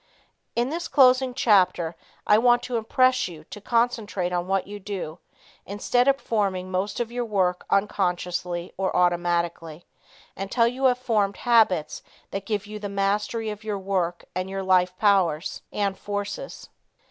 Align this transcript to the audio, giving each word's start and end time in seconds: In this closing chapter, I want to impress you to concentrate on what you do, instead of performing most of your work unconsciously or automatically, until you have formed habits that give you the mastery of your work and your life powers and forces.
In 0.55 0.71
this 0.71 0.87
closing 0.87 1.35
chapter, 1.35 1.95
I 2.25 2.39
want 2.39 2.63
to 2.63 2.77
impress 2.77 3.27
you 3.27 3.43
to 3.43 3.61
concentrate 3.61 4.33
on 4.33 4.47
what 4.47 4.65
you 4.65 4.79
do, 4.79 5.19
instead 5.63 6.07
of 6.07 6.17
performing 6.17 6.71
most 6.71 6.99
of 6.99 7.11
your 7.11 7.23
work 7.25 7.67
unconsciously 7.69 8.73
or 8.77 8.95
automatically, 8.95 9.85
until 10.35 10.65
you 10.67 10.85
have 10.85 10.97
formed 10.97 11.37
habits 11.37 12.01
that 12.31 12.47
give 12.47 12.65
you 12.65 12.79
the 12.79 12.89
mastery 12.89 13.51
of 13.51 13.63
your 13.63 13.77
work 13.77 14.25
and 14.33 14.49
your 14.49 14.63
life 14.63 14.97
powers 14.97 15.61
and 15.71 15.99
forces. 15.99 16.67